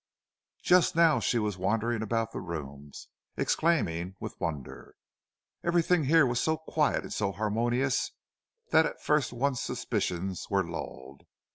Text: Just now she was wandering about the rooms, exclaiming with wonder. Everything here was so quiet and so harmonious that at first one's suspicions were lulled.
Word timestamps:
Just 0.63 0.95
now 0.95 1.19
she 1.19 1.37
was 1.37 1.59
wandering 1.59 2.01
about 2.01 2.31
the 2.31 2.41
rooms, 2.41 3.07
exclaiming 3.37 4.15
with 4.19 4.33
wonder. 4.39 4.95
Everything 5.63 6.05
here 6.05 6.25
was 6.25 6.39
so 6.41 6.57
quiet 6.57 7.03
and 7.03 7.13
so 7.13 7.31
harmonious 7.31 8.11
that 8.71 8.87
at 8.87 8.99
first 9.03 9.31
one's 9.31 9.61
suspicions 9.61 10.47
were 10.49 10.67
lulled. 10.67 11.27